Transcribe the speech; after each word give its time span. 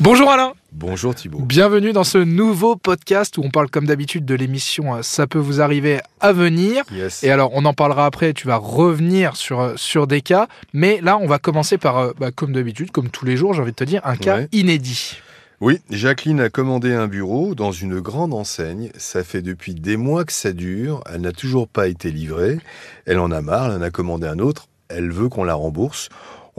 Bonjour 0.00 0.30
Alain 0.30 0.54
Bonjour 0.72 1.14
Thibault. 1.14 1.40
Bienvenue 1.40 1.92
dans 1.92 2.04
ce 2.04 2.16
nouveau 2.16 2.76
podcast 2.76 3.36
où 3.36 3.42
on 3.44 3.50
parle 3.50 3.68
comme 3.68 3.86
d'habitude 3.86 4.24
de 4.24 4.34
l'émission 4.34 4.94
euh, 4.94 5.02
Ça 5.02 5.26
peut 5.26 5.38
vous 5.38 5.60
arriver 5.60 6.00
à 6.20 6.32
venir. 6.32 6.84
Yes. 6.92 7.22
Et 7.22 7.30
alors 7.30 7.50
on 7.54 7.64
en 7.64 7.74
parlera 7.74 8.06
après, 8.06 8.32
tu 8.32 8.46
vas 8.46 8.56
revenir 8.56 9.36
sur, 9.36 9.60
euh, 9.60 9.72
sur 9.76 10.06
des 10.06 10.22
cas. 10.22 10.48
Mais 10.72 11.00
là 11.02 11.18
on 11.18 11.26
va 11.26 11.38
commencer 11.38 11.76
par, 11.76 11.98
euh, 11.98 12.12
bah, 12.18 12.30
comme 12.30 12.52
d'habitude, 12.52 12.92
comme 12.92 13.10
tous 13.10 13.26
les 13.26 13.36
jours, 13.36 13.52
j'ai 13.52 13.60
envie 13.62 13.72
de 13.72 13.76
te 13.76 13.84
dire, 13.84 14.00
un 14.04 14.16
cas 14.16 14.38
Ouais. 14.38 14.48
inédit. 14.52 15.16
Oui, 15.60 15.80
Jacqueline 15.90 16.40
a 16.40 16.48
commandé 16.48 16.94
un 16.94 17.06
bureau 17.06 17.54
dans 17.54 17.72
une 17.72 18.00
grande 18.00 18.32
enseigne. 18.32 18.90
Ça 18.96 19.22
fait 19.22 19.42
depuis 19.42 19.74
des 19.74 19.98
mois 19.98 20.24
que 20.24 20.32
ça 20.32 20.52
dure. 20.52 21.02
Elle 21.12 21.20
n'a 21.20 21.32
toujours 21.32 21.68
pas 21.68 21.88
été 21.88 22.10
livrée. 22.10 22.58
Elle 23.04 23.18
en 23.18 23.30
a 23.30 23.42
marre, 23.42 23.66
elle 23.66 23.78
en 23.78 23.82
a 23.82 23.90
commandé 23.90 24.26
un 24.26 24.38
autre. 24.38 24.68
Elle 24.88 25.10
veut 25.12 25.28
qu'on 25.28 25.44
la 25.44 25.52
rembourse. 25.54 26.08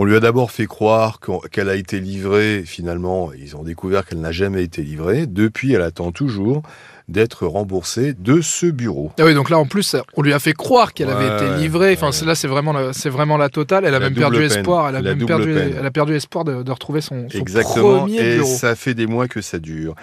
On 0.02 0.04
lui 0.04 0.15
a 0.15 0.20
d'abord 0.20 0.49
fait 0.49 0.65
croire 0.65 1.20
qu'elle 1.52 1.70
a 1.70 1.75
été 1.75 1.99
livrée. 1.99 2.63
Finalement, 2.65 3.29
ils 3.37 3.55
ont 3.55 3.61
découvert 3.61 4.04
qu'elle 4.04 4.19
n'a 4.19 4.32
jamais 4.32 4.64
été 4.64 4.82
livrée. 4.82 5.27
Depuis, 5.27 5.74
elle 5.74 5.83
attend 5.83 6.11
toujours 6.11 6.64
d'être 7.07 7.46
remboursée 7.46 8.14
de 8.18 8.41
ce 8.41 8.65
bureau. 8.65 9.11
Ah 9.19 9.25
oui, 9.25 9.36
donc 9.36 9.51
là 9.51 9.60
en 9.60 9.68
plus, 9.68 9.96
on 10.15 10.24
lui 10.24 10.33
a 10.33 10.39
fait 10.39 10.54
croire 10.54 10.93
qu'elle 10.93 11.11
avait 11.11 11.27
été 11.46 11.61
livrée. 11.61 11.93
Enfin, 11.93 12.10
ouais. 12.10 12.25
là 12.25 12.33
c'est 12.33 12.47
vraiment, 12.47 12.74
la- 12.74 12.93
c'est 12.93 13.10
vraiment 13.11 13.37
la 13.37 13.50
totale. 13.50 13.86
Elle 13.86 13.93
a 13.93 14.00
La 14.00 14.05
même 14.10 14.15
perdu 14.15 14.37
peine. 14.39 14.46
espoir. 14.47 14.89
Elle 14.89 14.96
a 14.96 15.01
La 15.01 15.14
même 15.14 15.27
perdu, 15.27 15.54
peine. 15.54 15.75
elle 15.77 15.86
a 15.86 15.91
perdu 15.91 16.15
espoir 16.15 16.46
de, 16.46 16.63
de 16.63 16.71
retrouver 16.71 17.02
son, 17.02 17.29
son 17.29 17.38
Exactement. 17.38 17.99
premier 17.99 18.21
Et 18.21 18.36
bureau. 18.38 18.49
ça 18.55 18.74
fait 18.75 18.96
des 18.96 19.05
mois 19.05 19.27
que 19.27 19.41
ça 19.41 19.60
dure. 19.60 19.93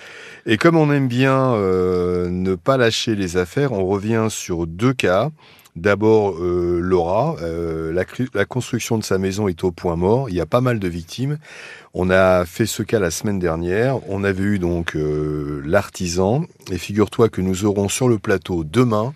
Et 0.46 0.58
comme 0.58 0.76
on 0.76 0.92
aime 0.92 1.08
bien 1.08 1.54
euh, 1.54 2.28
ne 2.30 2.54
pas 2.54 2.76
lâcher 2.76 3.16
les 3.16 3.36
affaires, 3.36 3.72
on 3.72 3.84
revient 3.84 4.28
sur 4.30 4.68
deux 4.68 4.92
cas. 4.92 5.30
D'abord, 5.78 6.34
euh, 6.40 6.80
Laura, 6.82 7.36
euh, 7.40 7.92
la, 7.92 8.44
construction 8.44 8.98
de 8.98 9.04
sa 9.04 9.16
maison 9.16 9.46
est 9.46 9.62
au 9.62 9.70
point 9.70 9.94
mort. 9.94 10.28
Il 10.28 10.34
y 10.34 10.40
a 10.40 10.46
pas 10.46 10.60
mal 10.60 10.80
de 10.80 10.88
victimes. 10.88 11.38
On 11.94 12.10
a 12.10 12.44
fait 12.44 12.66
ce 12.66 12.82
cas 12.82 12.98
la 12.98 13.12
semaine 13.12 13.38
dernière. 13.38 14.00
On 14.10 14.24
avait 14.24 14.42
eu 14.42 14.58
donc 14.58 14.96
euh, 14.96 15.62
l'artisan. 15.64 16.44
Et 16.72 16.78
figure-toi 16.78 17.28
que 17.28 17.40
nous 17.40 17.64
aurons 17.64 17.88
sur 17.88 18.08
le 18.08 18.18
plateau 18.18 18.64
demain 18.64 19.12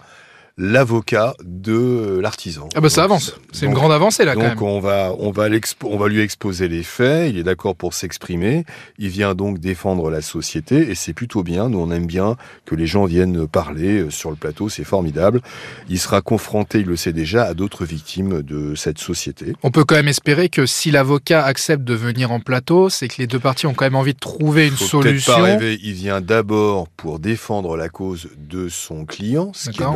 l'avocat 0.58 1.34
de 1.44 1.72
euh, 1.72 2.20
l'artisan. 2.20 2.68
Ah 2.74 2.80
bah 2.80 2.88
ça 2.88 3.02
Donc, 3.02 3.10
avance. 3.12 3.34
C'est 3.52 3.66
une 3.66 3.72
grande 3.72 3.92
avancée 3.92 4.24
là 4.24 4.34
quand 4.34 4.40
donc 4.40 4.60
même. 4.60 4.62
on 4.62 4.80
va, 4.80 5.12
on, 5.18 5.30
va 5.30 5.48
l'expo- 5.48 5.88
on 5.90 5.96
va 5.96 6.08
lui 6.08 6.20
exposer 6.20 6.68
les 6.68 6.82
faits, 6.82 7.30
il 7.30 7.38
est 7.38 7.42
d'accord 7.42 7.74
pour 7.74 7.94
s'exprimer, 7.94 8.64
il 8.98 9.08
vient 9.08 9.34
donc 9.34 9.58
défendre 9.58 10.10
la 10.10 10.20
société 10.22 10.90
et 10.90 10.94
c'est 10.94 11.12
plutôt 11.14 11.42
bien, 11.42 11.68
nous 11.68 11.78
on 11.78 11.90
aime 11.90 12.06
bien 12.06 12.36
que 12.66 12.74
les 12.74 12.86
gens 12.86 13.04
viennent 13.06 13.46
parler 13.46 14.00
euh, 14.02 14.10
sur 14.10 14.30
le 14.30 14.36
plateau, 14.36 14.68
c'est 14.68 14.84
formidable. 14.84 15.40
Il 15.88 15.98
sera 15.98 16.20
confronté, 16.20 16.80
il 16.80 16.86
le 16.86 16.96
sait 16.96 17.12
déjà, 17.12 17.44
à 17.44 17.54
d'autres 17.54 17.84
victimes 17.84 18.42
de 18.42 18.74
cette 18.74 18.98
société. 18.98 19.54
On 19.62 19.70
peut 19.70 19.84
quand 19.84 19.94
même 19.96 20.08
espérer 20.08 20.48
que 20.48 20.66
si 20.66 20.90
l'avocat 20.90 21.44
accepte 21.44 21.82
de 21.84 21.94
venir 21.94 22.30
en 22.30 22.40
plateau, 22.40 22.88
c'est 22.90 23.08
que 23.08 23.16
les 23.18 23.26
deux 23.26 23.38
parties 23.40 23.66
ont 23.66 23.74
quand 23.74 23.84
même 23.86 23.96
envie 23.96 24.14
de 24.14 24.18
trouver 24.18 24.66
une 24.68 24.74
Faut 24.76 24.84
solution. 24.84 25.32
pas 25.34 25.42
rêver, 25.42 25.78
il 25.82 25.92
vient 25.94 26.20
d'abord 26.20 26.88
pour 26.88 27.18
défendre 27.18 27.76
la 27.76 27.88
cause 27.88 28.28
de 28.36 28.68
son 28.68 29.04
client, 29.04 29.50
ce 29.54 29.70
qui 29.70 29.78
est 29.78 29.84
D'accord. 29.84 29.94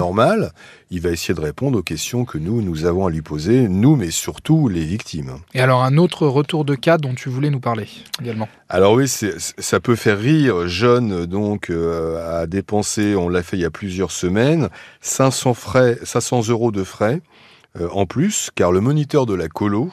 Il 0.91 1.00
va 1.00 1.11
essayer 1.11 1.34
de 1.34 1.41
répondre 1.41 1.78
aux 1.78 1.83
questions 1.83 2.25
que 2.25 2.39
nous, 2.39 2.62
nous 2.62 2.84
avons 2.84 3.06
à 3.06 3.11
lui 3.11 3.22
poser, 3.22 3.69
nous, 3.69 3.97
mais 3.97 4.11
surtout 4.11 4.69
les 4.69 4.84
victimes. 4.84 5.39
Et 5.55 5.61
alors 5.61 5.84
un 5.84 5.97
autre 5.97 6.27
retour 6.27 6.64
de 6.64 6.75
cas 6.75 6.98
dont 6.98 7.14
tu 7.14 7.28
voulais 7.28 7.50
nous 7.50 7.61
parler 7.61 7.89
également. 8.20 8.48
Alors 8.69 8.94
oui, 8.94 9.08
ça 9.08 9.80
peut 9.80 9.97
faire 9.97 10.19
rire. 10.19 10.67
John 10.69 11.27
donc 11.27 11.70
euh, 11.70 12.42
a 12.42 12.47
dépensé, 12.47 13.14
on 13.14 13.28
l'a 13.28 13.42
fait 13.42 13.56
il 13.56 13.61
y 13.61 13.67
a 13.67 13.70
plusieurs 13.70 14.11
semaines, 14.11 14.69
500 15.00 15.55
frais, 15.55 15.98
500 16.02 16.48
euros 16.48 16.72
de 16.72 16.84
frais 16.84 17.20
euh, 17.80 17.89
en 17.92 18.06
plus, 18.06 18.50
car 18.55 18.72
le 18.72 18.80
moniteur 18.80 19.27
de 19.27 19.34
la 19.34 19.48
colo 19.48 19.92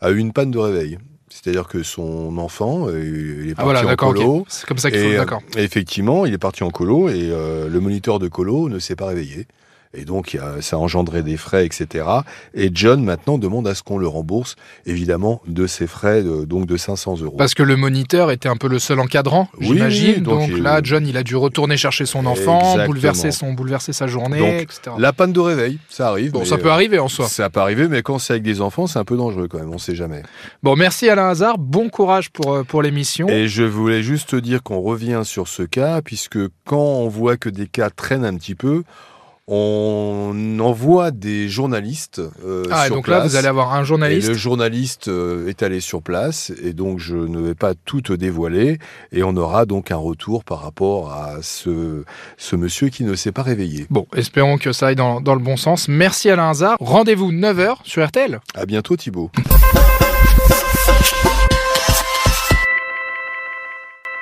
a 0.00 0.10
eu 0.10 0.18
une 0.18 0.32
panne 0.32 0.50
de 0.50 0.58
réveil. 0.58 0.98
C'est-à-dire 1.28 1.68
que 1.68 1.82
son 1.82 2.38
enfant, 2.38 2.88
euh, 2.88 3.42
il 3.42 3.48
est 3.48 3.52
Ah 3.52 3.62
parti 3.64 3.82
voilà, 3.82 3.92
en 3.92 3.96
colo. 3.96 4.46
C'est 4.48 4.66
comme 4.66 4.78
ça 4.78 4.90
qu'il 4.90 5.00
faut. 5.00 5.06
Euh, 5.06 5.18
D'accord. 5.18 5.42
effectivement, 5.56 6.24
il 6.24 6.32
est 6.32 6.38
parti 6.38 6.62
en 6.62 6.70
colo 6.70 7.08
et 7.08 7.28
euh, 7.30 7.68
le 7.68 7.80
moniteur 7.80 8.18
de 8.18 8.28
colo 8.28 8.68
ne 8.68 8.78
s'est 8.78 8.96
pas 8.96 9.06
réveillé. 9.06 9.46
Et 9.94 10.04
donc, 10.04 10.38
ça 10.60 10.76
a 10.76 10.78
engendré 10.78 11.22
des 11.22 11.36
frais, 11.36 11.64
etc. 11.66 12.04
Et 12.54 12.70
John, 12.72 13.02
maintenant, 13.02 13.38
demande 13.38 13.66
à 13.66 13.74
ce 13.74 13.82
qu'on 13.82 13.98
le 13.98 14.06
rembourse, 14.08 14.56
évidemment, 14.84 15.40
de 15.46 15.66
ses 15.66 15.86
frais, 15.86 16.22
de- 16.22 16.44
donc 16.44 16.66
de 16.66 16.76
500 16.76 17.16
euros. 17.22 17.36
Parce 17.36 17.54
que 17.54 17.62
le 17.62 17.76
moniteur 17.76 18.30
était 18.30 18.48
un 18.48 18.56
peu 18.56 18.68
le 18.68 18.78
seul 18.78 19.00
encadrant, 19.00 19.48
Oui, 19.58 19.66
j'imagine. 19.68 20.22
donc 20.22 20.50
là, 20.58 20.80
John, 20.82 21.06
il 21.06 21.16
a 21.16 21.22
dû 21.22 21.36
retourner 21.36 21.76
chercher 21.76 22.06
son 22.06 22.26
enfant, 22.26 22.58
Exactement. 22.60 22.86
bouleverser, 22.86 23.30
son, 23.30 23.52
bouleverser 23.52 23.92
sa 23.92 24.06
journée, 24.06 24.38
Donc, 24.38 24.62
etc. 24.62 24.80
La 24.98 25.12
panne 25.12 25.32
de 25.32 25.40
réveil, 25.40 25.78
ça 25.88 26.08
arrive. 26.08 26.32
Bon, 26.32 26.44
ça 26.44 26.58
peut 26.58 26.68
euh, 26.68 26.72
arriver 26.72 26.98
en 26.98 27.08
soi. 27.08 27.26
Ça 27.28 27.48
peut 27.50 27.60
arriver, 27.60 27.88
mais 27.88 28.02
quand 28.02 28.18
c'est 28.18 28.34
avec 28.34 28.42
des 28.42 28.60
enfants, 28.60 28.86
c'est 28.86 28.98
un 28.98 29.04
peu 29.04 29.16
dangereux 29.16 29.48
quand 29.48 29.58
même, 29.58 29.72
on 29.72 29.78
sait 29.78 29.94
jamais. 29.94 30.22
Bon, 30.62 30.76
merci 30.76 31.08
Alain 31.08 31.28
Hazard. 31.28 31.58
Bon 31.58 31.88
courage 31.88 32.30
pour, 32.30 32.52
euh, 32.52 32.62
pour 32.64 32.82
l'émission. 32.82 33.28
Et 33.28 33.48
je 33.48 33.62
voulais 33.62 34.02
juste 34.02 34.30
te 34.30 34.36
dire 34.36 34.62
qu'on 34.62 34.80
revient 34.80 35.22
sur 35.24 35.48
ce 35.48 35.62
cas, 35.62 36.02
puisque 36.02 36.38
quand 36.64 36.76
on 36.78 37.08
voit 37.08 37.36
que 37.36 37.48
des 37.48 37.66
cas 37.66 37.90
traînent 37.90 38.24
un 38.24 38.34
petit 38.36 38.54
peu, 38.54 38.82
on 39.48 40.58
envoie 40.60 41.10
des 41.10 41.48
journalistes 41.48 42.20
euh, 42.44 42.64
Ah, 42.70 42.84
et 42.84 42.86
sur 42.86 42.96
donc 42.96 43.04
place. 43.04 43.22
là, 43.22 43.28
vous 43.28 43.36
allez 43.36 43.46
avoir 43.48 43.74
un 43.74 43.82
Et 43.82 43.84
journaliste. 43.84 44.28
le 44.28 44.34
journaliste 44.34 45.08
euh, 45.08 45.48
est 45.48 45.62
allé 45.62 45.80
sur 45.80 46.02
place, 46.02 46.52
et 46.62 46.72
donc 46.72 46.98
je 46.98 47.16
ne 47.16 47.38
vais 47.40 47.54
pas 47.54 47.74
tout 47.84 48.00
te 48.00 48.12
dévoiler, 48.12 48.78
et 49.12 49.22
on 49.22 49.36
aura 49.36 49.64
donc 49.66 49.90
un 49.90 49.96
retour 49.96 50.42
par 50.44 50.62
rapport 50.62 51.12
à 51.12 51.36
ce, 51.42 52.04
ce 52.36 52.56
monsieur 52.56 52.88
qui 52.88 53.04
ne 53.04 53.14
s'est 53.14 53.32
pas 53.32 53.42
réveillé. 53.42 53.86
Bon, 53.90 54.06
espérons 54.16 54.58
que 54.58 54.72
ça 54.72 54.88
aille 54.88 54.96
dans, 54.96 55.20
dans 55.20 55.34
le 55.34 55.40
bon 55.40 55.56
sens. 55.56 55.88
Merci 55.88 56.28
Alain 56.30 56.50
Hazard. 56.50 56.76
Rendez-vous 56.80 57.32
9h 57.32 57.76
sur 57.84 58.04
RTL. 58.06 58.40
À 58.54 58.66
bientôt 58.66 58.96
Thibaut. 58.96 59.30